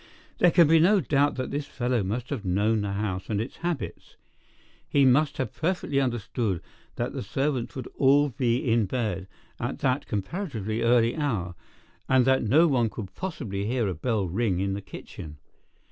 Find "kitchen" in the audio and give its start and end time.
14.81-15.37